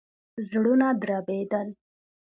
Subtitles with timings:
[0.49, 1.67] زړونه دربېدل.